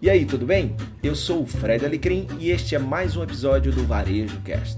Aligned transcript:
E 0.00 0.10
aí, 0.10 0.26
tudo 0.26 0.44
bem? 0.44 0.76
Eu 1.02 1.14
sou 1.14 1.40
o 1.40 1.46
Fred 1.46 1.82
Alecrim 1.82 2.26
e 2.38 2.50
este 2.50 2.74
é 2.74 2.78
mais 2.78 3.16
um 3.16 3.22
episódio 3.22 3.72
do 3.72 3.82
Varejo 3.84 4.38
Cast. 4.42 4.76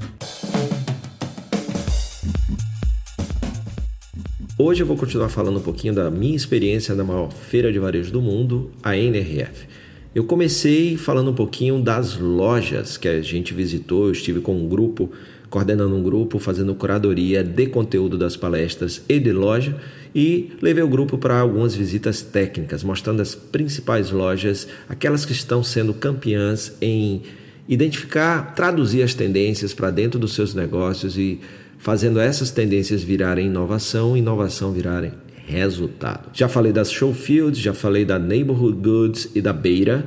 Hoje 4.56 4.84
eu 4.84 4.86
vou 4.86 4.96
continuar 4.96 5.28
falando 5.28 5.58
um 5.58 5.62
pouquinho 5.62 5.92
da 5.92 6.08
minha 6.08 6.36
experiência 6.36 6.94
na 6.94 7.02
maior 7.02 7.32
feira 7.32 7.72
de 7.72 7.80
varejo 7.80 8.12
do 8.12 8.22
mundo, 8.22 8.70
a 8.80 8.96
NRF. 8.96 9.66
Eu 10.14 10.24
comecei 10.24 10.96
falando 10.96 11.30
um 11.30 11.34
pouquinho 11.34 11.80
das 11.82 12.16
lojas 12.16 12.96
que 12.96 13.06
a 13.06 13.20
gente 13.20 13.52
visitou, 13.52 14.06
eu 14.06 14.12
estive 14.12 14.40
com 14.40 14.56
um 14.56 14.66
grupo, 14.66 15.10
coordenando 15.50 15.94
um 15.94 16.02
grupo, 16.02 16.38
fazendo 16.38 16.74
curadoria 16.74 17.44
de 17.44 17.66
conteúdo 17.66 18.16
das 18.16 18.34
palestras 18.34 19.02
e 19.06 19.18
de 19.18 19.32
loja 19.32 19.76
e 20.14 20.52
levei 20.62 20.82
o 20.82 20.88
grupo 20.88 21.18
para 21.18 21.38
algumas 21.38 21.74
visitas 21.74 22.22
técnicas, 22.22 22.82
mostrando 22.82 23.20
as 23.20 23.34
principais 23.34 24.10
lojas, 24.10 24.66
aquelas 24.88 25.26
que 25.26 25.32
estão 25.32 25.62
sendo 25.62 25.92
campeãs 25.92 26.72
em 26.80 27.22
identificar, 27.68 28.54
traduzir 28.54 29.02
as 29.02 29.12
tendências 29.12 29.74
para 29.74 29.90
dentro 29.90 30.18
dos 30.18 30.32
seus 30.32 30.54
negócios 30.54 31.18
e 31.18 31.38
fazendo 31.76 32.18
essas 32.18 32.50
tendências 32.50 33.02
virarem 33.02 33.46
inovação, 33.46 34.16
inovação 34.16 34.72
virarem 34.72 35.12
resultado. 35.48 36.28
Já 36.34 36.46
falei 36.46 36.72
das 36.72 36.92
Showfields, 36.92 37.58
já 37.58 37.72
falei 37.72 38.04
da 38.04 38.18
Neighborhood 38.18 38.78
Goods 38.80 39.30
e 39.34 39.40
da 39.40 39.52
Beira. 39.52 40.06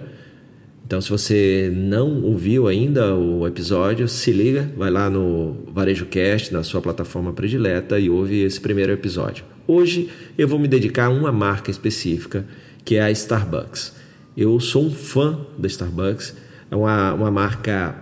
Então, 0.85 1.01
se 1.01 1.09
você 1.09 1.71
não 1.73 2.21
ouviu 2.21 2.67
ainda 2.67 3.15
o 3.15 3.47
episódio, 3.47 4.07
se 4.07 4.31
liga, 4.31 4.71
vai 4.77 4.91
lá 4.91 5.09
no 5.09 5.63
Varejo 5.73 6.05
Cast, 6.05 6.53
na 6.53 6.63
sua 6.63 6.81
plataforma 6.81 7.33
predileta 7.33 7.97
e 7.97 8.09
ouve 8.09 8.43
esse 8.43 8.59
primeiro 8.61 8.91
episódio. 8.91 9.43
Hoje 9.67 10.09
eu 10.37 10.47
vou 10.47 10.59
me 10.59 10.67
dedicar 10.67 11.05
a 11.05 11.09
uma 11.09 11.31
marca 11.31 11.71
específica, 11.71 12.45
que 12.85 12.95
é 12.95 13.01
a 13.01 13.09
Starbucks. 13.09 13.95
Eu 14.37 14.59
sou 14.59 14.85
um 14.85 14.91
fã 14.91 15.39
da 15.57 15.67
Starbucks, 15.67 16.35
é 16.69 16.75
uma, 16.75 17.13
uma 17.13 17.31
marca 17.31 17.95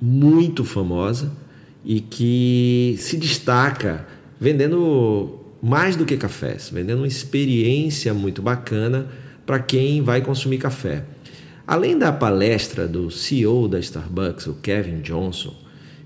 muito 0.00 0.64
famosa 0.64 1.32
e 1.84 2.00
que 2.00 2.96
se 2.98 3.16
destaca 3.16 4.06
vendendo 4.40 5.43
mais 5.64 5.96
do 5.96 6.04
que 6.04 6.14
cafés, 6.18 6.68
vendendo 6.70 6.98
uma 6.98 7.06
experiência 7.06 8.12
muito 8.12 8.42
bacana 8.42 9.06
para 9.46 9.58
quem 9.58 10.02
vai 10.02 10.20
consumir 10.20 10.58
café. 10.58 11.04
Além 11.66 11.96
da 11.96 12.12
palestra 12.12 12.86
do 12.86 13.10
CEO 13.10 13.66
da 13.66 13.78
Starbucks, 13.78 14.46
o 14.46 14.56
Kevin 14.56 15.00
Johnson, 15.00 15.54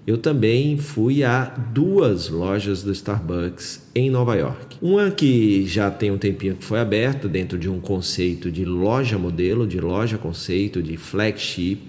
eu 0.06 0.16
também 0.16 0.78
fui 0.78 1.24
a 1.24 1.46
duas 1.74 2.28
lojas 2.28 2.84
do 2.84 2.92
Starbucks 2.92 3.82
em 3.96 4.08
Nova 4.08 4.36
York. 4.36 4.76
Uma 4.80 5.10
que 5.10 5.66
já 5.66 5.90
tem 5.90 6.12
um 6.12 6.18
tempinho 6.18 6.54
que 6.54 6.64
foi 6.64 6.78
aberta 6.78 7.26
dentro 7.26 7.58
de 7.58 7.68
um 7.68 7.80
conceito 7.80 8.52
de 8.52 8.64
loja 8.64 9.18
modelo, 9.18 9.66
de 9.66 9.80
loja 9.80 10.16
conceito, 10.16 10.80
de 10.80 10.96
flagship, 10.96 11.80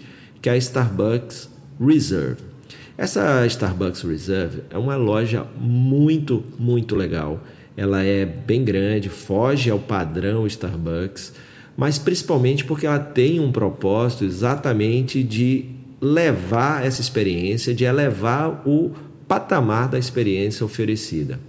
que 0.42 0.50
é 0.50 0.54
a 0.54 0.58
Starbucks 0.58 1.48
Reserve. 1.80 2.42
Essa 2.98 3.46
Starbucks 3.46 4.02
Reserve 4.02 4.64
é 4.72 4.78
uma 4.78 4.96
loja 4.96 5.46
muito, 5.62 6.44
muito 6.58 6.96
legal. 6.96 7.40
Ela 7.80 8.04
é 8.04 8.26
bem 8.26 8.62
grande, 8.66 9.08
foge 9.08 9.70
ao 9.70 9.80
padrão 9.80 10.46
Starbucks, 10.46 11.32
mas 11.78 11.98
principalmente 11.98 12.66
porque 12.66 12.86
ela 12.86 13.00
tem 13.00 13.40
um 13.40 13.54
propósito 13.54 14.26
exatamente 14.26 15.24
de 15.24 15.64
levar 16.02 16.86
essa 16.86 17.00
experiência, 17.00 17.74
de 17.74 17.86
elevar 17.86 18.68
o 18.68 18.92
patamar 19.30 19.88
da 19.88 19.98
experiência 19.98 20.66
oferecida. 20.66 21.40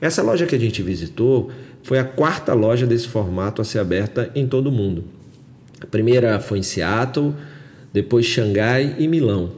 Essa 0.00 0.22
loja 0.22 0.46
que 0.46 0.54
a 0.54 0.58
gente 0.58 0.82
visitou 0.82 1.50
foi 1.82 1.98
a 1.98 2.04
quarta 2.04 2.54
loja 2.54 2.86
desse 2.86 3.06
formato 3.06 3.60
a 3.60 3.64
ser 3.64 3.78
aberta 3.78 4.32
em 4.34 4.46
todo 4.46 4.68
o 4.68 4.72
mundo. 4.72 5.04
A 5.82 5.86
primeira 5.86 6.40
foi 6.40 6.60
em 6.60 6.62
Seattle, 6.62 7.34
depois 7.92 8.24
Xangai 8.24 8.96
e 8.98 9.06
Milão. 9.06 9.52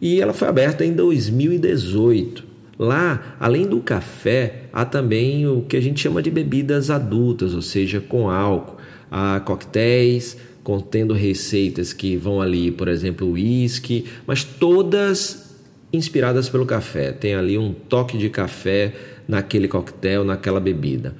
E 0.00 0.22
ela 0.22 0.32
foi 0.32 0.48
aberta 0.48 0.86
em 0.86 0.94
2018. 0.94 2.48
Lá, 2.80 3.36
além 3.38 3.66
do 3.66 3.78
café, 3.80 4.62
há 4.72 4.86
também 4.86 5.46
o 5.46 5.60
que 5.60 5.76
a 5.76 5.82
gente 5.82 6.00
chama 6.00 6.22
de 6.22 6.30
bebidas 6.30 6.88
adultas, 6.88 7.52
ou 7.52 7.60
seja, 7.60 8.00
com 8.00 8.30
álcool. 8.30 8.78
Há 9.10 9.38
coquetéis, 9.40 10.38
contendo 10.64 11.12
receitas 11.12 11.92
que 11.92 12.16
vão 12.16 12.40
ali, 12.40 12.70
por 12.70 12.88
exemplo, 12.88 13.32
uísque, 13.32 14.06
mas 14.26 14.44
todas 14.44 15.54
inspiradas 15.92 16.48
pelo 16.48 16.64
café. 16.64 17.12
Tem 17.12 17.34
ali 17.34 17.58
um 17.58 17.74
toque 17.74 18.16
de 18.16 18.30
café 18.30 18.94
naquele 19.28 19.68
coquetel, 19.68 20.24
naquela 20.24 20.58
bebida. 20.58 21.14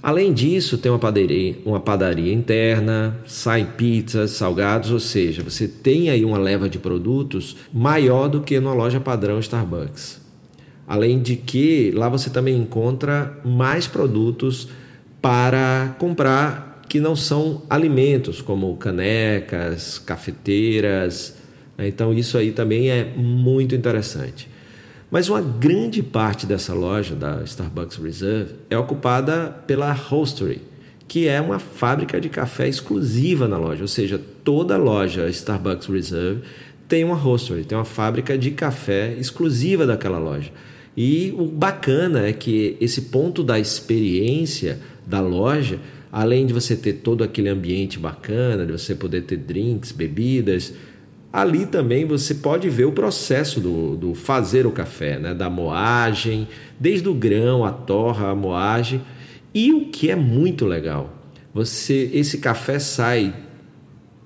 Além 0.00 0.32
disso, 0.32 0.78
tem 0.78 0.92
uma 0.92 0.98
padaria, 1.00 1.56
uma 1.64 1.80
padaria 1.80 2.32
interna, 2.32 3.18
sai 3.26 3.64
pizzas, 3.76 4.30
salgados, 4.30 4.92
ou 4.92 5.00
seja, 5.00 5.42
você 5.42 5.66
tem 5.66 6.08
aí 6.08 6.24
uma 6.24 6.38
leva 6.38 6.68
de 6.68 6.78
produtos 6.78 7.56
maior 7.74 8.28
do 8.28 8.42
que 8.42 8.60
numa 8.60 8.74
loja 8.74 9.00
padrão 9.00 9.40
Starbucks. 9.40 10.19
Além 10.90 11.22
de 11.22 11.36
que 11.36 11.92
lá 11.92 12.08
você 12.08 12.28
também 12.28 12.56
encontra 12.56 13.38
mais 13.44 13.86
produtos 13.86 14.66
para 15.22 15.94
comprar 16.00 16.82
que 16.88 16.98
não 16.98 17.14
são 17.14 17.62
alimentos, 17.70 18.42
como 18.42 18.76
canecas, 18.76 20.00
cafeteiras. 20.00 21.36
Né? 21.78 21.86
Então, 21.86 22.12
isso 22.12 22.36
aí 22.36 22.50
também 22.50 22.90
é 22.90 23.04
muito 23.04 23.72
interessante. 23.72 24.48
Mas 25.08 25.28
uma 25.28 25.40
grande 25.40 26.02
parte 26.02 26.44
dessa 26.44 26.74
loja 26.74 27.14
da 27.14 27.40
Starbucks 27.44 27.96
Reserve 27.96 28.54
é 28.68 28.76
ocupada 28.76 29.62
pela 29.68 29.92
Roastery, 29.92 30.60
que 31.06 31.28
é 31.28 31.40
uma 31.40 31.60
fábrica 31.60 32.20
de 32.20 32.28
café 32.28 32.68
exclusiva 32.68 33.46
na 33.46 33.58
loja, 33.58 33.82
ou 33.82 33.88
seja, 33.88 34.20
toda 34.42 34.76
loja 34.76 35.28
Starbucks 35.28 35.86
Reserve 35.86 36.42
tem 36.88 37.04
uma 37.04 37.14
roastery, 37.14 37.62
tem 37.62 37.78
uma 37.78 37.84
fábrica 37.84 38.36
de 38.36 38.50
café 38.50 39.14
exclusiva 39.14 39.86
daquela 39.86 40.18
loja. 40.18 40.50
E 40.96 41.34
o 41.38 41.46
bacana 41.46 42.26
é 42.26 42.32
que 42.32 42.76
esse 42.80 43.02
ponto 43.02 43.42
da 43.42 43.58
experiência 43.58 44.80
da 45.06 45.20
loja 45.20 45.78
além 46.12 46.46
de 46.46 46.52
você 46.52 46.74
ter 46.74 46.94
todo 46.94 47.22
aquele 47.22 47.48
ambiente 47.48 47.98
bacana, 47.98 48.66
de 48.66 48.72
você 48.72 48.94
poder 48.94 49.22
ter 49.22 49.36
drinks, 49.36 49.92
bebidas, 49.92 50.74
ali 51.32 51.66
também 51.66 52.04
você 52.04 52.34
pode 52.34 52.68
ver 52.68 52.86
o 52.86 52.92
processo 52.92 53.60
do, 53.60 53.96
do 53.96 54.14
fazer 54.14 54.66
o 54.66 54.72
café, 54.72 55.18
né? 55.18 55.34
da 55.34 55.48
moagem, 55.48 56.48
desde 56.78 57.08
o 57.08 57.14
grão, 57.14 57.64
a 57.64 57.70
torra, 57.70 58.30
a 58.30 58.34
moagem. 58.34 59.00
E 59.54 59.72
o 59.72 59.86
que 59.86 60.10
é 60.10 60.16
muito 60.16 60.66
legal, 60.66 61.14
você 61.54 62.10
esse 62.12 62.38
café 62.38 62.78
sai 62.78 63.34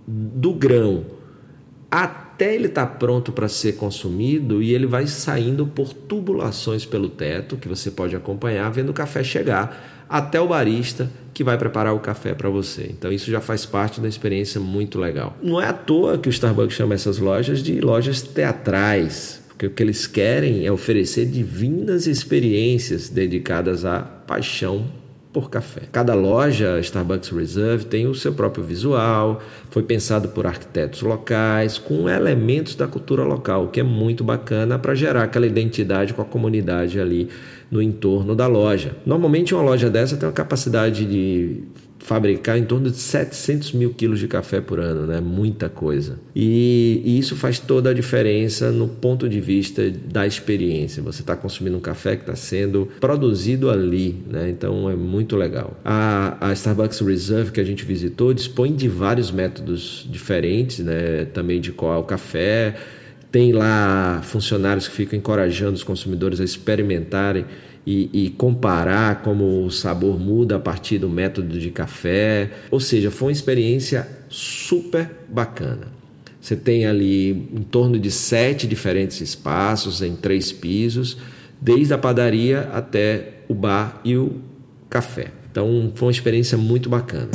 do 0.06 0.52
grão 0.52 1.04
até 1.90 2.23
ele 2.38 2.66
estar 2.66 2.86
tá 2.86 2.92
pronto 2.94 3.30
para 3.30 3.48
ser 3.48 3.74
consumido 3.74 4.62
e 4.62 4.74
ele 4.74 4.86
vai 4.86 5.06
saindo 5.06 5.66
por 5.66 5.92
tubulações 5.92 6.84
pelo 6.84 7.08
teto, 7.08 7.56
que 7.56 7.68
você 7.68 7.90
pode 7.90 8.16
acompanhar 8.16 8.70
vendo 8.70 8.90
o 8.90 8.94
café 8.94 9.22
chegar 9.22 10.04
até 10.08 10.40
o 10.40 10.48
barista 10.48 11.10
que 11.32 11.44
vai 11.44 11.58
preparar 11.58 11.94
o 11.94 12.00
café 12.00 12.34
para 12.34 12.48
você. 12.48 12.88
Então 12.90 13.12
isso 13.12 13.30
já 13.30 13.40
faz 13.40 13.66
parte 13.66 14.00
da 14.00 14.08
experiência 14.08 14.60
muito 14.60 14.98
legal. 14.98 15.36
Não 15.42 15.60
é 15.60 15.66
à 15.66 15.72
toa 15.72 16.18
que 16.18 16.28
o 16.28 16.30
Starbucks 16.30 16.76
chama 16.76 16.94
essas 16.94 17.18
lojas 17.18 17.62
de 17.62 17.80
lojas 17.80 18.22
teatrais, 18.22 19.42
porque 19.48 19.66
o 19.66 19.70
que 19.70 19.82
eles 19.82 20.06
querem 20.06 20.66
é 20.66 20.72
oferecer 20.72 21.26
divinas 21.26 22.06
experiências 22.06 23.08
dedicadas 23.08 23.84
à 23.84 24.00
paixão 24.00 25.03
por 25.34 25.50
café. 25.50 25.82
Cada 25.90 26.14
loja 26.14 26.78
Starbucks 26.78 27.28
Reserve 27.30 27.86
tem 27.86 28.06
o 28.06 28.14
seu 28.14 28.32
próprio 28.32 28.62
visual, 28.62 29.42
foi 29.68 29.82
pensado 29.82 30.28
por 30.28 30.46
arquitetos 30.46 31.02
locais, 31.02 31.76
com 31.76 32.08
elementos 32.08 32.76
da 32.76 32.86
cultura 32.86 33.24
local, 33.24 33.64
o 33.64 33.68
que 33.68 33.80
é 33.80 33.82
muito 33.82 34.22
bacana 34.22 34.78
para 34.78 34.94
gerar 34.94 35.24
aquela 35.24 35.44
identidade 35.44 36.14
com 36.14 36.22
a 36.22 36.24
comunidade 36.24 37.00
ali 37.00 37.28
no 37.68 37.82
entorno 37.82 38.36
da 38.36 38.46
loja. 38.46 38.96
Normalmente 39.04 39.52
uma 39.52 39.64
loja 39.64 39.90
dessa 39.90 40.16
tem 40.16 40.28
uma 40.28 40.32
capacidade 40.32 41.04
de 41.04 41.64
fabricar 42.04 42.58
em 42.58 42.64
torno 42.64 42.90
de 42.90 42.98
700 42.98 43.72
mil 43.72 43.94
quilos 43.94 44.18
de 44.18 44.28
café 44.28 44.60
por 44.60 44.78
ano, 44.78 45.06
né? 45.06 45.22
Muita 45.22 45.70
coisa. 45.70 46.18
E, 46.36 47.00
e 47.02 47.18
isso 47.18 47.34
faz 47.34 47.58
toda 47.58 47.88
a 47.88 47.94
diferença 47.94 48.70
no 48.70 48.86
ponto 48.86 49.26
de 49.26 49.40
vista 49.40 49.90
da 49.90 50.26
experiência. 50.26 51.02
Você 51.02 51.22
está 51.22 51.34
consumindo 51.34 51.78
um 51.78 51.80
café 51.80 52.14
que 52.14 52.20
está 52.20 52.36
sendo 52.36 52.90
produzido 53.00 53.70
ali, 53.70 54.22
né? 54.30 54.50
Então 54.50 54.90
é 54.90 54.94
muito 54.94 55.34
legal. 55.34 55.80
A, 55.82 56.36
a 56.50 56.52
Starbucks 56.52 57.00
Reserve 57.00 57.52
que 57.52 57.60
a 57.60 57.64
gente 57.64 57.86
visitou 57.86 58.34
dispõe 58.34 58.74
de 58.74 58.86
vários 58.86 59.30
métodos 59.30 60.06
diferentes, 60.10 60.80
né? 60.80 61.24
Também 61.32 61.58
de 61.58 61.72
qual 61.72 61.94
é 61.94 61.96
o 61.96 62.04
café 62.04 62.74
tem 63.32 63.50
lá 63.50 64.20
funcionários 64.22 64.86
que 64.86 64.94
ficam 64.94 65.18
encorajando 65.18 65.72
os 65.72 65.82
consumidores 65.82 66.38
a 66.38 66.44
experimentarem 66.44 67.46
e, 67.86 68.08
e, 68.12 68.30
comparar 68.30 69.22
como 69.22 69.64
o 69.64 69.70
sabor 69.70 70.18
muda 70.18 70.56
a 70.56 70.58
partir 70.58 70.98
do 70.98 71.08
método 71.08 71.58
de 71.58 71.70
café. 71.70 72.50
Ou 72.70 72.80
seja, 72.80 73.10
foi 73.10 73.28
uma 73.28 73.32
experiência 73.32 74.08
super 74.28 75.10
bacana. 75.28 75.88
Você 76.40 76.56
tem 76.56 76.86
ali 76.86 77.30
em 77.30 77.62
torno 77.62 77.98
de 77.98 78.10
sete 78.10 78.66
diferentes 78.66 79.20
espaços 79.20 80.02
em 80.02 80.14
três 80.14 80.52
pisos, 80.52 81.16
desde 81.60 81.94
a 81.94 81.98
padaria 81.98 82.68
até 82.72 83.40
o 83.48 83.54
bar 83.54 84.00
e 84.04 84.16
o 84.16 84.40
café. 84.90 85.28
Então 85.50 85.92
foi 85.94 86.08
uma 86.08 86.12
experiência 86.12 86.58
muito 86.58 86.88
bacana. 86.88 87.30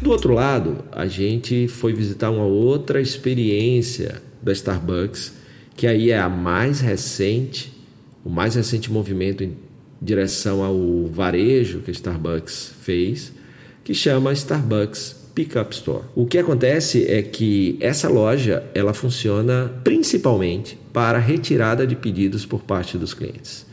Do 0.00 0.10
outro 0.10 0.32
lado, 0.32 0.84
a 0.92 1.06
gente 1.06 1.68
foi 1.68 1.92
visitar 1.92 2.30
uma 2.30 2.44
outra 2.44 3.00
experiência 3.00 4.22
da 4.42 4.52
Starbucks, 4.52 5.32
que 5.76 5.86
aí 5.86 6.10
é 6.10 6.18
a 6.18 6.28
mais 6.28 6.80
recente, 6.80 7.73
o 8.24 8.30
mais 8.30 8.54
recente 8.54 8.90
movimento 8.90 9.44
em 9.44 9.56
direção 10.00 10.62
ao 10.62 11.06
varejo 11.06 11.80
que 11.80 11.90
a 11.90 11.92
Starbucks 11.92 12.74
fez, 12.80 13.32
que 13.82 13.94
chama 13.94 14.32
Starbucks 14.32 15.24
Pickup 15.34 15.74
Store. 15.74 16.04
O 16.14 16.26
que 16.26 16.38
acontece 16.38 17.04
é 17.06 17.20
que 17.20 17.76
essa 17.80 18.08
loja 18.08 18.64
ela 18.74 18.94
funciona 18.94 19.70
principalmente 19.82 20.78
para 20.92 21.18
retirada 21.18 21.86
de 21.86 21.96
pedidos 21.96 22.46
por 22.46 22.62
parte 22.62 22.96
dos 22.96 23.12
clientes. 23.12 23.66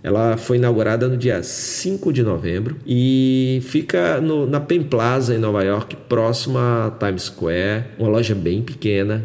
Ela 0.00 0.36
foi 0.36 0.58
inaugurada 0.58 1.08
no 1.08 1.16
dia 1.16 1.42
5 1.42 2.12
de 2.12 2.22
novembro 2.22 2.76
e 2.86 3.60
fica 3.64 4.20
no, 4.20 4.46
na 4.46 4.60
Penn 4.60 4.84
Plaza, 4.84 5.34
em 5.34 5.38
Nova 5.38 5.64
York, 5.64 5.96
próxima 6.08 6.86
a 6.86 6.90
Times 6.90 7.24
Square. 7.24 7.84
Uma 7.98 8.08
loja 8.08 8.34
bem 8.34 8.62
pequena, 8.62 9.24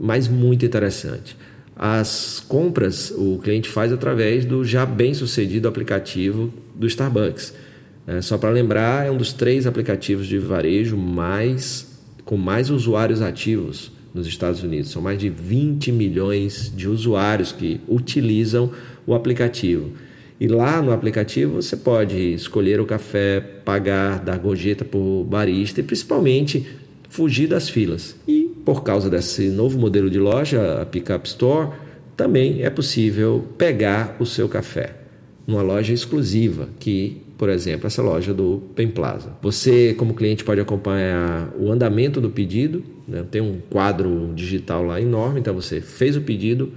mas 0.00 0.26
muito 0.26 0.64
interessante. 0.64 1.36
As 1.78 2.44
compras 2.48 3.12
o 3.16 3.38
cliente 3.38 3.68
faz 3.68 3.92
através 3.92 4.44
do 4.44 4.64
já 4.64 4.84
bem 4.84 5.14
sucedido 5.14 5.68
aplicativo 5.68 6.52
do 6.74 6.88
Starbucks. 6.88 7.54
É, 8.04 8.20
só 8.20 8.36
para 8.36 8.50
lembrar, 8.50 9.06
é 9.06 9.10
um 9.10 9.16
dos 9.16 9.32
três 9.32 9.66
aplicativos 9.66 10.26
de 10.26 10.38
varejo 10.38 10.96
mais 10.96 11.86
com 12.24 12.36
mais 12.36 12.68
usuários 12.68 13.22
ativos 13.22 13.92
nos 14.12 14.26
Estados 14.26 14.62
Unidos. 14.62 14.90
São 14.90 15.00
mais 15.00 15.18
de 15.18 15.28
20 15.28 15.92
milhões 15.92 16.72
de 16.74 16.88
usuários 16.88 17.52
que 17.52 17.80
utilizam 17.86 18.72
o 19.06 19.14
aplicativo. 19.14 19.92
E 20.40 20.46
lá 20.46 20.80
no 20.82 20.92
aplicativo 20.92 21.54
você 21.54 21.76
pode 21.76 22.16
escolher 22.16 22.80
o 22.80 22.86
café, 22.86 23.40
pagar, 23.40 24.20
dar 24.20 24.38
gorjeta 24.38 24.84
por 24.84 25.24
barista 25.24 25.80
e 25.80 25.82
principalmente 25.82 26.66
fugir 27.08 27.48
das 27.48 27.68
filas. 27.68 28.14
E 28.26 28.37
por 28.68 28.82
causa 28.82 29.08
desse 29.08 29.48
novo 29.48 29.78
modelo 29.78 30.10
de 30.10 30.18
loja, 30.18 30.82
a 30.82 30.84
Pickup 30.84 31.26
Store, 31.26 31.70
também 32.14 32.62
é 32.62 32.68
possível 32.68 33.42
pegar 33.56 34.14
o 34.20 34.26
seu 34.26 34.46
café 34.46 34.94
numa 35.46 35.62
loja 35.62 35.94
exclusiva, 35.94 36.68
que, 36.78 37.22
por 37.38 37.48
exemplo, 37.48 37.86
essa 37.86 38.02
loja 38.02 38.34
do 38.34 38.60
Pen 38.76 38.88
Plaza. 38.88 39.32
Você, 39.40 39.94
como 39.94 40.12
cliente, 40.12 40.44
pode 40.44 40.60
acompanhar 40.60 41.50
o 41.58 41.72
andamento 41.72 42.20
do 42.20 42.28
pedido, 42.28 42.84
né? 43.08 43.24
tem 43.30 43.40
um 43.40 43.58
quadro 43.70 44.34
digital 44.34 44.84
lá 44.84 45.00
enorme, 45.00 45.40
então 45.40 45.54
você 45.54 45.80
fez 45.80 46.14
o 46.14 46.20
pedido, 46.20 46.70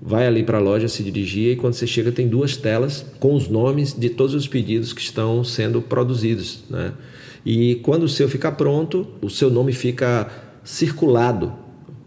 vai 0.00 0.26
ali 0.26 0.42
para 0.42 0.56
a 0.56 0.62
loja 0.62 0.88
se 0.88 1.02
dirigir 1.02 1.52
e 1.52 1.56
quando 1.56 1.74
você 1.74 1.86
chega 1.86 2.10
tem 2.10 2.26
duas 2.26 2.56
telas 2.56 3.04
com 3.20 3.34
os 3.34 3.48
nomes 3.48 3.92
de 3.92 4.08
todos 4.08 4.34
os 4.34 4.48
pedidos 4.48 4.94
que 4.94 5.02
estão 5.02 5.44
sendo 5.44 5.82
produzidos, 5.82 6.64
né? 6.70 6.94
E 7.44 7.74
quando 7.76 8.04
o 8.04 8.08
seu 8.08 8.30
ficar 8.30 8.52
pronto, 8.52 9.06
o 9.20 9.28
seu 9.28 9.50
nome 9.50 9.72
fica 9.74 10.47
circulado, 10.68 11.50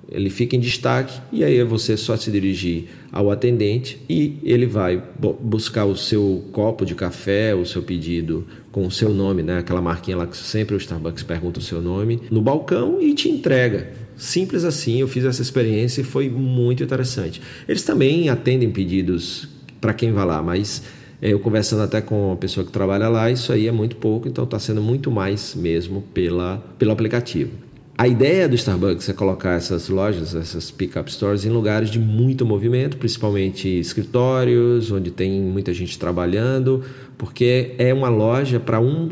ele 0.08 0.30
fica 0.30 0.56
em 0.56 0.60
destaque 0.60 1.20
e 1.32 1.44
aí 1.44 1.58
é 1.58 1.64
você 1.64 1.98
só 1.98 2.16
se 2.16 2.30
dirigir 2.30 2.90
ao 3.12 3.32
atendente 3.32 4.00
e 4.08 4.38
ele 4.44 4.68
vai 4.68 5.02
buscar 5.42 5.86
o 5.86 5.96
seu 5.96 6.46
copo 6.52 6.86
de 6.86 6.94
café, 6.94 7.56
o 7.56 7.66
seu 7.66 7.82
pedido 7.82 8.46
com 8.72 8.86
o 8.86 8.92
seu 8.92 9.10
nome, 9.10 9.42
né? 9.42 9.58
Aquela 9.58 9.82
marquinha 9.82 10.16
lá 10.16 10.28
que 10.28 10.38
sempre 10.38 10.76
o 10.76 10.78
Starbucks 10.78 11.24
pergunta 11.24 11.60
o 11.60 11.64
seu 11.64 11.82
nome 11.82 12.22
no 12.30 12.40
balcão 12.40 13.02
e 13.02 13.16
te 13.16 13.30
entrega. 13.30 13.94
Simples 14.16 14.64
assim, 14.64 15.02
eu 15.02 15.08
fiz 15.08 15.26
essa 15.26 15.42
experiência 15.42 16.02
e 16.02 16.04
foi 16.04 16.30
muito 16.30 16.84
interessante. 16.84 17.42
Eles 17.68 17.82
também 17.82 18.30
atendem 18.30 18.70
pedidos 18.70 19.48
para 19.80 19.92
quem 19.92 20.12
vai 20.12 20.26
lá, 20.26 20.44
mas 20.44 20.84
é, 21.20 21.34
eu 21.34 21.40
conversando 21.40 21.82
até 21.82 22.00
com 22.00 22.32
a 22.32 22.36
pessoa 22.36 22.64
que 22.64 22.72
trabalha 22.72 23.10
lá, 23.10 23.32
isso 23.32 23.52
aí 23.52 23.66
é 23.66 23.72
muito 23.72 23.96
pouco, 23.96 24.28
então 24.28 24.44
está 24.44 24.60
sendo 24.60 24.84
muito 24.84 25.10
mais 25.10 25.56
mesmo 25.56 26.04
pela, 26.14 26.58
pelo 26.78 26.92
aplicativo. 26.92 27.71
A 27.98 28.08
ideia 28.08 28.50
do 28.50 28.56
Starbucks 28.56 29.08
é 29.10 29.14
colocar 29.14 29.52
essas 29.52 29.90
lojas, 29.90 30.34
essas 30.34 30.72
pick-up 30.72 31.12
stores, 31.12 31.46
em 31.46 31.50
lugares 31.50 31.90
de 31.90 32.00
muito 32.00 32.46
movimento, 32.46 32.98
principalmente 32.98 33.68
escritórios, 33.68 34.92
onde 34.92 35.12
tem 35.12 35.40
muita 35.42 35.74
gente 35.74 36.00
trabalhando, 36.00 36.84
porque 37.18 37.76
é 37.78 37.94
uma 37.94 38.10
loja 38.10 38.60
para 38.60 38.80
um 38.80 39.12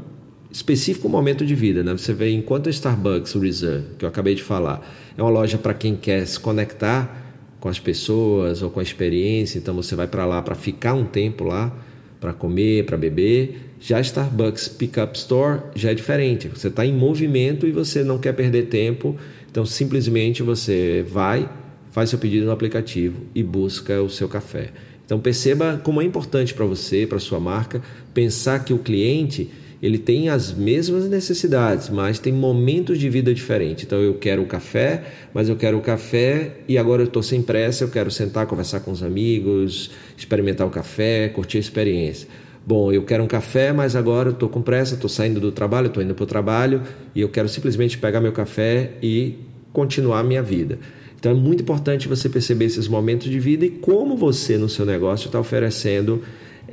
específico 0.49 1.07
momento 1.07 1.45
de 1.45 1.53
vida, 1.53 1.83
né? 1.83 1.91
Você 1.91 2.13
vê 2.13 2.31
enquanto 2.31 2.65
o 2.65 2.69
Starbucks 2.69 3.33
Reserve, 3.33 3.85
que 3.99 4.05
eu 4.05 4.09
acabei 4.09 4.33
de 4.33 4.41
falar, 4.41 4.81
é 5.15 5.21
uma 5.21 5.29
loja 5.29 5.57
para 5.57 5.73
quem 5.73 5.95
quer 5.95 6.25
se 6.25 6.39
conectar 6.39 7.27
com 7.59 7.69
as 7.69 7.79
pessoas 7.79 8.63
ou 8.63 8.71
com 8.71 8.79
a 8.79 8.83
experiência, 8.83 9.59
então 9.59 9.75
você 9.75 9.95
vai 9.95 10.07
para 10.07 10.25
lá 10.25 10.41
para 10.41 10.55
ficar 10.55 10.93
um 10.93 11.05
tempo 11.05 11.43
lá, 11.43 11.71
para 12.19 12.33
comer, 12.33 12.85
para 12.85 12.97
beber. 12.97 13.68
Já 13.79 14.01
Starbucks 14.01 14.67
Pickup 14.67 15.17
Store 15.17 15.61
já 15.73 15.91
é 15.91 15.93
diferente. 15.93 16.49
Você 16.49 16.67
está 16.67 16.85
em 16.85 16.93
movimento 16.93 17.65
e 17.65 17.71
você 17.71 18.03
não 18.03 18.17
quer 18.17 18.33
perder 18.33 18.67
tempo, 18.67 19.15
então 19.49 19.65
simplesmente 19.65 20.43
você 20.43 21.05
vai, 21.07 21.49
faz 21.91 22.09
seu 22.09 22.19
pedido 22.19 22.45
no 22.45 22.51
aplicativo 22.51 23.21
e 23.33 23.41
busca 23.41 24.01
o 24.01 24.09
seu 24.09 24.27
café. 24.27 24.71
Então 25.05 25.19
perceba 25.19 25.79
como 25.83 26.01
é 26.01 26.05
importante 26.05 26.53
para 26.53 26.65
você, 26.65 27.07
para 27.07 27.19
sua 27.19 27.39
marca, 27.39 27.81
pensar 28.13 28.63
que 28.65 28.73
o 28.73 28.79
cliente 28.79 29.49
ele 29.81 29.97
tem 29.97 30.27
as 30.27 30.51
mesmas 30.53 31.07
necessidades, 31.07 31.89
mas 31.89 32.19
tem 32.19 32.33
momentos 32.33 32.99
de 32.99 33.09
vida 33.09 33.33
diferentes. 33.33 33.85
Então 33.85 33.99
eu 34.01 34.15
quero 34.15 34.41
o 34.41 34.45
café, 34.45 35.03
mas 35.33 35.47
eu 35.47 35.55
quero 35.55 35.77
o 35.77 35.81
café 35.81 36.57
e 36.67 36.77
agora 36.77 37.01
eu 37.01 37.07
estou 37.07 37.23
sem 37.23 37.41
pressa, 37.41 37.85
eu 37.85 37.89
quero 37.89 38.11
sentar, 38.11 38.45
conversar 38.45 38.81
com 38.81 38.91
os 38.91 39.01
amigos, 39.01 39.89
experimentar 40.17 40.67
o 40.67 40.69
café, 40.69 41.29
curtir 41.29 41.57
a 41.57 41.61
experiência. 41.61 42.27
Bom, 42.65 42.91
eu 42.91 43.03
quero 43.03 43.23
um 43.23 43.27
café, 43.27 43.73
mas 43.73 43.95
agora 43.95 44.29
eu 44.29 44.33
estou 44.33 44.49
com 44.49 44.61
pressa, 44.61 44.95
estou 44.95 45.09
saindo 45.09 45.39
do 45.39 45.51
trabalho, 45.51 45.87
estou 45.87 46.03
indo 46.03 46.13
para 46.13 46.23
o 46.23 46.27
trabalho 46.27 46.83
e 47.15 47.21
eu 47.21 47.29
quero 47.29 47.49
simplesmente 47.49 47.97
pegar 47.97 48.21
meu 48.21 48.31
café 48.31 48.91
e 49.01 49.39
continuar 49.73 50.19
a 50.19 50.23
minha 50.23 50.43
vida. 50.43 50.77
Então 51.19 51.31
é 51.31 51.35
muito 51.35 51.63
importante 51.63 52.07
você 52.07 52.29
perceber 52.29 52.65
esses 52.65 52.87
momentos 52.87 53.29
de 53.29 53.39
vida 53.39 53.65
e 53.65 53.69
como 53.69 54.15
você 54.15 54.57
no 54.57 54.69
seu 54.69 54.85
negócio 54.85 55.27
está 55.27 55.39
oferecendo 55.39 56.21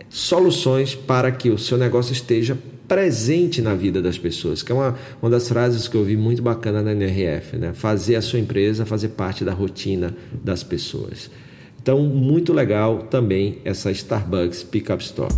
soluções 0.09 0.94
para 0.94 1.31
que 1.33 1.50
o 1.50 1.59
seu 1.59 1.79
negócio 1.79 2.12
esteja 2.12 2.56
presente 2.87 3.61
na 3.61 3.75
vida 3.75 4.00
das 4.00 4.17
pessoas, 4.17 4.62
que 4.62 4.71
é 4.71 4.75
uma, 4.75 4.94
uma 5.21 5.31
das 5.31 5.49
frases 5.49 5.89
que 5.89 5.97
eu 5.97 6.05
vi 6.05 6.17
muito 6.17 6.41
bacana 6.41 6.81
na 6.82 6.93
NRF, 6.93 7.56
né? 7.56 7.73
Fazer 7.73 8.15
a 8.15 8.23
sua 8.23 8.39
empresa 8.39 8.87
fazer 8.87 9.09
parte 9.09 9.44
da 9.44 9.53
rotina 9.53 10.15
das 10.44 10.62
pessoas. 10.62 11.31
Então, 11.82 12.00
muito 12.03 12.53
legal 12.53 12.99
também 13.11 13.59
essa 13.65 13.91
Starbucks 13.91 14.62
Pickup 14.62 15.03
Store. 15.03 15.32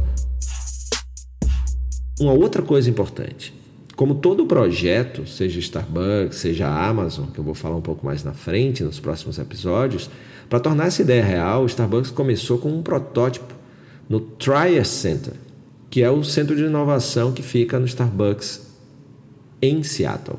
Uma 2.21 2.33
outra 2.33 2.63
coisa 2.63 2.91
importante, 2.91 3.55
como 3.95 4.17
todo 4.17 4.47
projeto, 4.47 5.27
seja 5.27 5.59
Starbucks, 5.59 6.39
seja 6.39 6.69
Amazon, 6.69 7.27
que 7.27 7.39
eu 7.39 7.45
vou 7.45 7.55
falar 7.55 7.77
um 7.77 7.81
pouco 7.81 8.05
mais 8.05 8.23
na 8.25 8.33
frente 8.33 8.83
nos 8.83 9.01
próximos 9.01 9.39
episódios, 9.39 10.11
para 10.49 10.61
tornar 10.61 10.87
essa 10.87 11.03
ideia 11.03 11.25
real, 11.25 11.63
o 11.63 11.67
Starbucks 11.67 12.11
começou 12.11 12.59
com 12.59 12.71
um 12.71 12.83
protótipo 12.83 13.55
no 14.09 14.21
Trier 14.21 14.85
Center, 14.85 15.35
que 15.91 16.03
é 16.03 16.11
o 16.11 16.25
centro 16.25 16.57
de 16.57 16.63
inovação 16.63 17.33
que 17.33 17.43
fica 17.43 17.79
no 17.79 17.87
Starbucks 17.87 18.67
em 19.61 19.83
Seattle. 19.83 20.39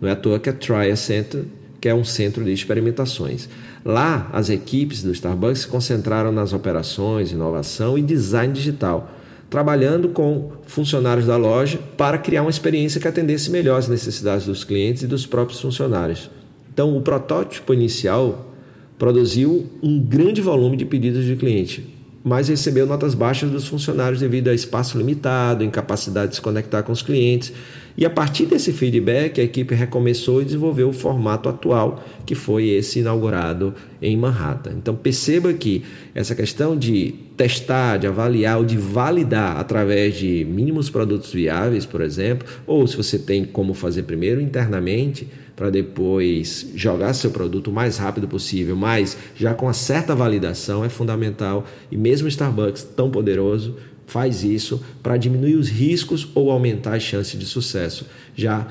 Não 0.00 0.08
é 0.08 0.12
à 0.12 0.16
toa 0.16 0.38
que 0.38 0.48
é 0.48 0.52
Trier 0.52 0.96
Center, 0.96 1.44
que 1.80 1.88
é 1.88 1.94
um 1.94 2.04
centro 2.04 2.42
de 2.44 2.52
experimentações. 2.52 3.48
Lá, 3.84 4.30
as 4.32 4.48
equipes 4.48 5.02
do 5.02 5.12
Starbucks 5.12 5.60
se 5.60 5.68
concentraram 5.68 6.32
nas 6.32 6.52
operações, 6.52 7.32
inovação 7.32 7.98
e 7.98 8.02
design 8.02 8.52
digital, 8.52 9.10
trabalhando 9.54 10.08
com 10.08 10.50
funcionários 10.66 11.28
da 11.28 11.36
loja 11.36 11.78
para 11.96 12.18
criar 12.18 12.42
uma 12.42 12.50
experiência 12.50 13.00
que 13.00 13.06
atendesse 13.06 13.52
melhor 13.52 13.78
as 13.78 13.86
necessidades 13.86 14.46
dos 14.46 14.64
clientes 14.64 15.04
e 15.04 15.06
dos 15.06 15.26
próprios 15.26 15.60
funcionários. 15.60 16.28
Então, 16.72 16.96
o 16.96 17.00
protótipo 17.00 17.72
inicial 17.72 18.52
produziu 18.98 19.70
um 19.80 20.00
grande 20.00 20.40
volume 20.40 20.76
de 20.76 20.84
pedidos 20.84 21.24
de 21.24 21.36
cliente, 21.36 21.88
mas 22.24 22.48
recebeu 22.48 22.84
notas 22.84 23.14
baixas 23.14 23.48
dos 23.48 23.68
funcionários 23.68 24.18
devido 24.18 24.48
a 24.48 24.52
espaço 24.52 24.98
limitado, 24.98 25.62
incapacidade 25.62 26.30
de 26.30 26.34
se 26.34 26.42
conectar 26.42 26.82
com 26.82 26.90
os 26.90 27.00
clientes. 27.02 27.52
E 27.96 28.04
a 28.04 28.10
partir 28.10 28.46
desse 28.46 28.72
feedback, 28.72 29.40
a 29.40 29.44
equipe 29.44 29.74
recomeçou 29.74 30.42
e 30.42 30.44
desenvolveu 30.44 30.88
o 30.88 30.92
formato 30.92 31.48
atual, 31.48 32.04
que 32.26 32.34
foi 32.34 32.68
esse 32.68 32.98
inaugurado 32.98 33.72
em 34.02 34.16
Manhattan. 34.16 34.72
Então 34.72 34.96
perceba 34.96 35.52
que 35.52 35.84
essa 36.14 36.34
questão 36.34 36.76
de 36.76 37.14
testar, 37.36 37.98
de 37.98 38.06
avaliar 38.06 38.58
ou 38.58 38.64
de 38.64 38.76
validar 38.76 39.58
através 39.58 40.16
de 40.16 40.44
mínimos 40.44 40.90
produtos 40.90 41.32
viáveis, 41.32 41.86
por 41.86 42.00
exemplo, 42.00 42.46
ou 42.66 42.86
se 42.86 42.96
você 42.96 43.18
tem 43.18 43.44
como 43.44 43.74
fazer 43.74 44.02
primeiro 44.02 44.40
internamente, 44.40 45.28
para 45.56 45.70
depois 45.70 46.72
jogar 46.74 47.12
seu 47.14 47.30
produto 47.30 47.68
o 47.68 47.72
mais 47.72 47.96
rápido 47.96 48.26
possível, 48.26 48.74
mas 48.74 49.16
já 49.36 49.54
com 49.54 49.66
uma 49.66 49.72
certa 49.72 50.14
validação 50.14 50.84
é 50.84 50.88
fundamental. 50.88 51.64
E 51.92 51.96
mesmo 51.96 52.26
Starbucks, 52.26 52.82
tão 52.82 53.08
poderoso, 53.08 53.76
faz 54.06 54.44
isso 54.44 54.82
para 55.02 55.16
diminuir 55.16 55.56
os 55.56 55.68
riscos 55.68 56.28
ou 56.34 56.50
aumentar 56.50 56.94
as 56.94 57.02
chances 57.02 57.38
de 57.38 57.46
sucesso 57.46 58.06
já 58.34 58.66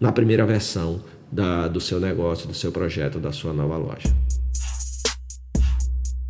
na 0.00 0.12
primeira 0.12 0.44
versão 0.46 1.02
da, 1.30 1.68
do 1.68 1.80
seu 1.80 1.98
negócio, 1.98 2.46
do 2.46 2.54
seu 2.54 2.70
projeto, 2.70 3.18
da 3.18 3.32
sua 3.32 3.52
nova 3.52 3.76
loja. 3.76 4.14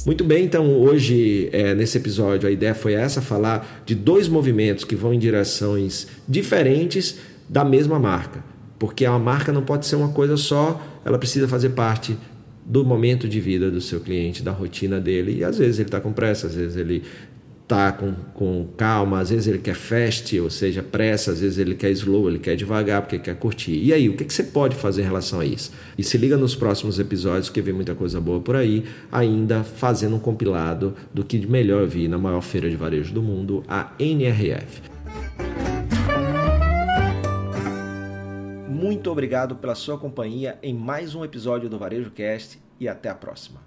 Muito 0.06 0.22
bem, 0.22 0.44
então 0.44 0.70
hoje 0.70 1.48
é, 1.52 1.74
nesse 1.74 1.98
episódio 1.98 2.48
a 2.48 2.52
ideia 2.52 2.74
foi 2.74 2.94
essa: 2.94 3.20
falar 3.20 3.82
de 3.84 3.94
dois 3.94 4.28
movimentos 4.28 4.84
que 4.84 4.94
vão 4.94 5.12
em 5.12 5.18
direções 5.18 6.06
diferentes 6.28 7.16
da 7.48 7.64
mesma 7.64 7.98
marca 7.98 8.42
Porque 8.78 9.04
a 9.04 9.18
marca 9.18 9.52
não 9.52 9.62
pode 9.62 9.86
ser 9.86 9.96
uma 9.96 10.10
coisa 10.10 10.36
só, 10.36 10.80
ela 11.04 11.18
precisa 11.18 11.48
fazer 11.48 11.70
parte 11.70 12.16
do 12.64 12.84
momento 12.84 13.28
de 13.28 13.40
vida 13.40 13.70
do 13.70 13.80
seu 13.80 14.00
cliente, 14.00 14.42
da 14.42 14.50
rotina 14.50 15.00
dele. 15.00 15.38
E 15.38 15.44
às 15.44 15.58
vezes 15.58 15.78
ele 15.78 15.88
está 15.88 16.00
com 16.00 16.12
pressa, 16.12 16.48
às 16.48 16.54
vezes 16.54 16.76
ele 16.76 17.02
está 17.66 17.90
com, 17.90 18.14
com 18.32 18.68
calma, 18.76 19.18
às 19.18 19.30
vezes 19.30 19.48
ele 19.48 19.58
quer 19.58 19.74
fast, 19.74 20.38
ou 20.38 20.48
seja, 20.48 20.84
pressa, 20.84 21.32
às 21.32 21.40
vezes 21.40 21.58
ele 21.58 21.74
quer 21.74 21.90
slow, 21.90 22.30
ele 22.30 22.38
quer 22.38 22.54
devagar 22.54 23.02
porque 23.02 23.18
quer 23.18 23.34
curtir. 23.36 23.76
E 23.82 23.92
aí, 23.92 24.08
o 24.08 24.16
que, 24.16 24.24
que 24.24 24.32
você 24.32 24.44
pode 24.44 24.76
fazer 24.76 25.02
em 25.02 25.04
relação 25.04 25.40
a 25.40 25.44
isso? 25.44 25.72
E 25.98 26.04
se 26.04 26.16
liga 26.16 26.36
nos 26.36 26.54
próximos 26.54 27.00
episódios 27.00 27.50
que 27.50 27.60
vem 27.60 27.74
muita 27.74 27.92
coisa 27.94 28.20
boa 28.20 28.40
por 28.40 28.54
aí, 28.54 28.84
ainda 29.10 29.64
fazendo 29.64 30.14
um 30.14 30.20
compilado 30.20 30.94
do 31.12 31.24
que 31.24 31.38
de 31.38 31.48
melhor 31.48 31.82
eu 31.82 31.88
vi 31.88 32.06
na 32.06 32.16
maior 32.16 32.40
feira 32.40 32.70
de 32.70 32.76
varejo 32.76 33.12
do 33.12 33.20
mundo, 33.20 33.64
a 33.66 33.92
NRF. 33.98 34.82
Muito 38.68 39.10
obrigado 39.10 39.56
pela 39.56 39.74
sua 39.74 39.98
companhia 39.98 40.56
em 40.62 40.72
mais 40.72 41.16
um 41.16 41.24
episódio 41.24 41.68
do 41.68 41.78
Varejo 41.78 42.12
Cast 42.12 42.60
e 42.78 42.86
até 42.86 43.08
a 43.08 43.14
próxima. 43.14 43.65